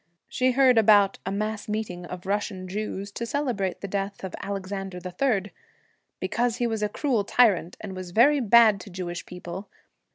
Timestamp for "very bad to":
8.09-8.89